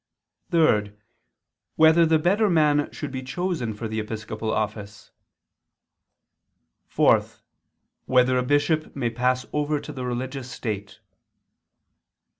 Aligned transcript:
(3) 0.49 0.93
Whether 1.75 2.07
the 2.07 2.17
better 2.17 2.49
man 2.49 2.89
should 2.91 3.11
be 3.11 3.21
chosen 3.21 3.71
for 3.75 3.87
the 3.87 3.99
episcopal 3.99 4.51
office? 4.51 5.11
(4) 6.87 7.23
Whether 8.07 8.35
a 8.35 8.41
bishop 8.41 8.95
may 8.95 9.11
pass 9.11 9.45
over 9.53 9.79
to 9.79 9.93
the 9.93 10.03
religious 10.03 10.49
state? 10.49 11.01